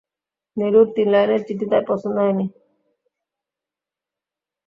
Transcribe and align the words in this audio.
নীলুর 0.57 0.87
তিন 0.95 1.07
লাইনের 1.13 1.41
চিঠি 1.47 1.65
তার 1.71 1.83
পছন্দ 1.89 2.15
হয় 2.17 2.35
নি। 2.39 2.45